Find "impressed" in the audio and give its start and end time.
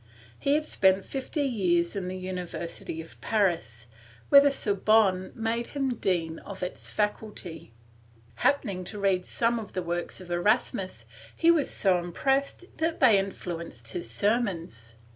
11.99-12.65